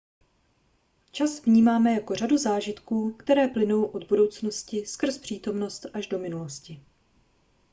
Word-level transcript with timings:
čas 1.11 1.45
vnímáme 1.45 1.93
jako 1.93 2.15
řadu 2.15 2.37
zážitků 2.37 3.13
které 3.13 3.47
plynou 3.47 3.83
od 3.85 4.07
budoucnosti 4.07 4.85
skrz 4.85 5.17
přítomnost 5.17 5.85
až 5.93 6.07
do 6.07 6.19
minulosti 6.19 6.81